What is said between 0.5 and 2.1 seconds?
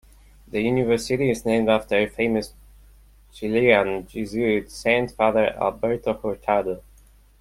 university is named after a